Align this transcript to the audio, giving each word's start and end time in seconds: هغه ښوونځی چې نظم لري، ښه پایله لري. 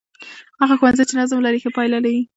هغه 0.61 0.73
ښوونځی 0.79 1.03
چې 1.09 1.13
نظم 1.19 1.39
لري، 1.45 1.59
ښه 1.63 1.69
پایله 1.77 1.97
لري. 2.05 2.21